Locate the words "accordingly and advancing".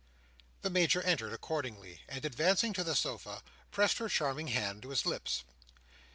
1.31-2.73